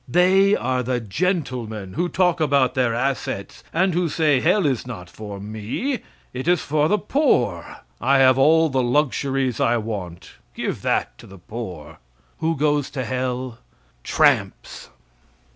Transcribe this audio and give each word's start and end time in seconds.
They 0.09 0.55
are 0.55 0.81
the 0.81 0.99
gentlemen 0.99 1.93
who 1.93 2.09
talk 2.09 2.39
about 2.39 2.73
their 2.73 2.91
assets, 2.95 3.63
and 3.71 3.93
who 3.93 4.09
say: 4.09 4.39
"Hell 4.39 4.65
is 4.65 4.87
not 4.87 5.11
for 5.11 5.39
me; 5.39 5.99
it 6.33 6.47
is 6.47 6.59
for 6.59 6.87
the 6.87 6.97
poor. 6.97 7.81
I 8.01 8.17
have 8.17 8.35
all 8.35 8.69
the 8.69 8.81
luxuries 8.81 9.59
I 9.59 9.77
want, 9.77 10.31
give 10.55 10.81
that 10.81 11.15
to 11.19 11.27
the 11.27 11.37
poor." 11.37 11.99
Who 12.39 12.55
goes 12.57 12.89
to 12.89 13.05
hell? 13.05 13.59
Tramps! 14.03 14.89